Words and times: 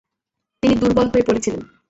তিনি 0.63 0.73
দুর্বল 0.81 1.07
হয়ে 1.13 1.27
পড়েছিলেন। 1.27 1.61